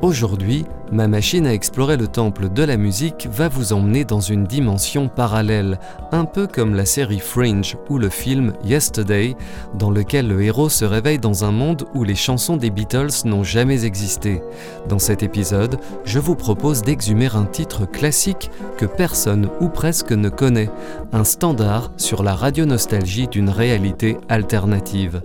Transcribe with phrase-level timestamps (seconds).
[0.00, 4.44] Aujourd'hui, ma machine à explorer le temple de la musique va vous emmener dans une
[4.44, 5.80] dimension parallèle,
[6.12, 9.34] un peu comme la série Fringe ou le film Yesterday,
[9.74, 13.42] dans lequel le héros se réveille dans un monde où les chansons des Beatles n'ont
[13.42, 14.40] jamais existé.
[14.88, 20.28] Dans cet épisode, je vous propose d'exhumer un titre classique que personne ou presque ne
[20.28, 20.70] connaît,
[21.12, 25.22] un standard sur la radionostalgie d'une réalité alternative.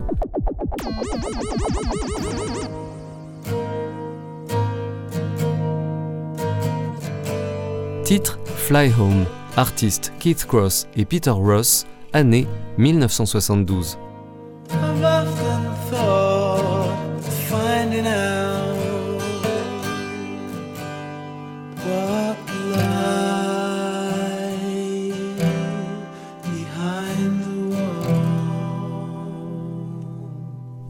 [8.03, 13.97] Titre Fly Home, artistes Keith Cross et Peter Ross, année 1972.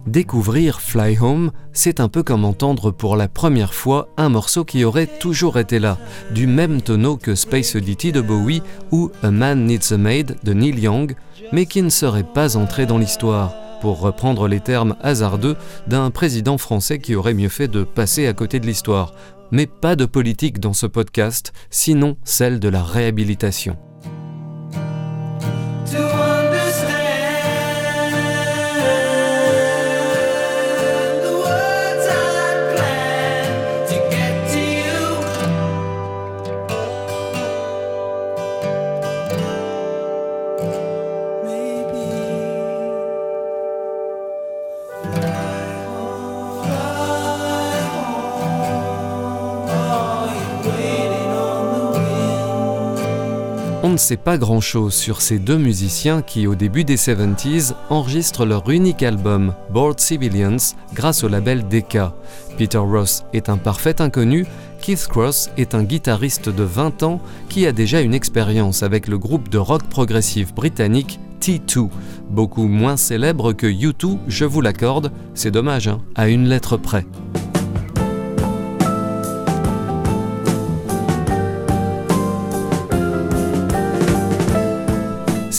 [0.08, 4.84] Découvrir Fly Home, c'est un peu comme entendre pour la première fois un morceau qui
[4.84, 5.98] aurait toujours été là,
[6.32, 10.54] du même tonneau que Space Oddity de Bowie ou A Man Needs a Maid de
[10.54, 11.16] Neil Young,
[11.54, 15.56] mais qui ne serait pas entré dans l'histoire, pour reprendre les termes hasardeux
[15.88, 19.14] d'un président français qui aurait mieux fait de passer à côté de l'histoire.
[19.52, 23.78] Mais pas de politique dans ce podcast, sinon celle de la réhabilitation.
[53.94, 58.70] Ne sait pas grand-chose sur ces deux musiciens qui, au début des 70s, enregistrent leur
[58.70, 60.58] unique album, Bored Civilians,
[60.94, 62.16] grâce au label Decca.
[62.58, 64.46] Peter Ross est un parfait inconnu,
[64.82, 69.20] Keith Cross est un guitariste de 20 ans qui a déjà une expérience avec le
[69.20, 71.90] groupe de rock progressif britannique T2,
[72.32, 77.06] beaucoup moins célèbre que U2, je vous l'accorde, c'est dommage, hein, à une lettre près.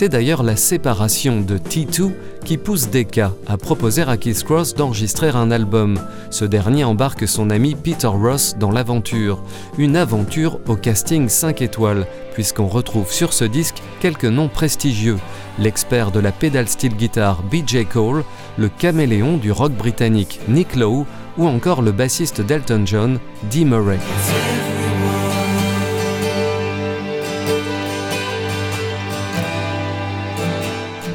[0.04, 2.12] C'est d'ailleurs la séparation de T2
[2.44, 5.98] qui pousse Decca à proposer à Keith Cross d'enregistrer un album.
[6.28, 9.42] Ce dernier embarque son ami Peter Ross dans l'aventure.
[9.78, 15.16] Une aventure au casting 5 étoiles, puisqu'on retrouve sur ce disque quelques noms prestigieux.
[15.58, 18.24] L'expert de la pédale style guitare BJ Cole,
[18.58, 21.06] le caméléon du rock britannique Nick Lowe
[21.38, 23.18] ou encore le bassiste d'Elton John,
[23.50, 24.00] Dee Murray.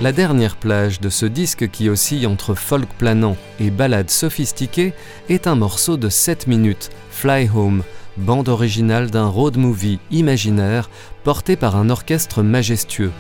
[0.01, 4.93] La dernière plage de ce disque qui oscille entre folk planant et ballade sophistiquée
[5.27, 7.83] est un morceau de 7 minutes, Fly Home,
[8.15, 10.89] bande originale d'un road movie imaginaire
[11.25, 13.11] porté par un orchestre majestueux.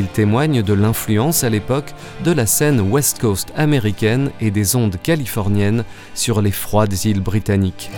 [0.00, 1.92] Il témoigne de l'influence à l'époque
[2.24, 5.84] de la scène West Coast américaine et des ondes californiennes
[6.14, 7.90] sur les froides îles britanniques.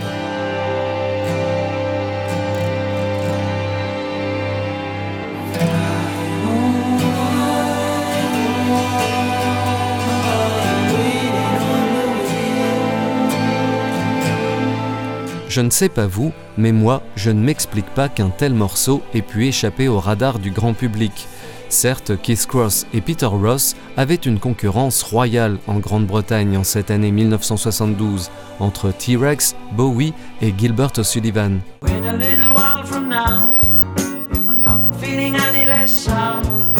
[15.48, 19.22] Je ne sais pas vous, mais moi, je ne m'explique pas qu'un tel morceau ait
[19.22, 21.28] pu échapper au radar du grand public.
[21.72, 27.10] Certes, Keith Cross et Peter Ross avaient une concurrence royale en Grande-Bretagne en cette année
[27.10, 28.30] 1972
[28.60, 30.12] entre T-Rex, Bowie
[30.42, 31.60] et Gilbert O'Sullivan.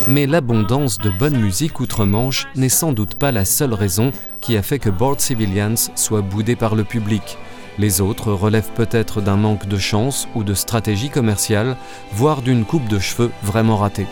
[0.09, 4.13] Mais l'abondance de bonne musique outre-Manche n'est sans doute pas la seule raison
[4.43, 7.39] qui a fait que Bored Civilians soit boudé par le public.
[7.79, 11.79] Les autres relèvent peut-être d'un manque de chance ou de stratégie commerciale,
[12.13, 14.07] voire d'une coupe de cheveux vraiment ratée.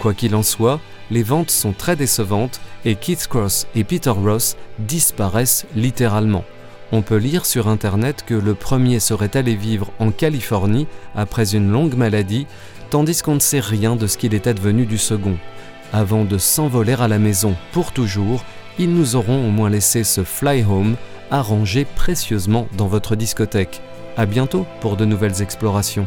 [0.00, 0.80] Quoi qu'il en soit,
[1.10, 6.44] les ventes sont très décevantes et Keith Cross et Peter Ross disparaissent littéralement.
[6.92, 11.70] On peut lire sur Internet que le premier serait allé vivre en Californie après une
[11.70, 12.46] longue maladie,
[12.90, 15.36] tandis qu'on ne sait rien de ce qu'il est advenu du second.
[15.92, 18.44] Avant de s'envoler à la maison pour toujours,
[18.78, 20.96] ils nous auront au moins laissé ce Fly Home
[21.30, 23.80] arrangé précieusement dans votre discothèque.
[24.16, 26.06] A bientôt pour de nouvelles explorations.